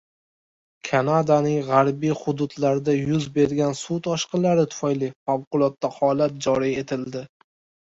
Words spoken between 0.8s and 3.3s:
Kanadaning g‘arbiy hududlarida yuz